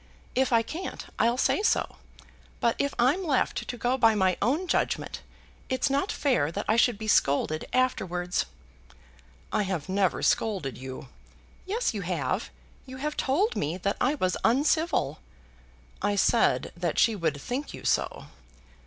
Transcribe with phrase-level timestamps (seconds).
[0.33, 1.97] If I can't I'll say so.
[2.59, 5.21] But if I'm left to go by my own judgement,
[5.69, 8.47] it's not fair that I should be scolded afterwards."
[9.53, 11.09] "I have never scolded you."
[11.67, 12.49] "Yes, you have.
[12.87, 15.19] You have told me that I was uncivil."
[16.01, 18.25] "I said that she would think you so."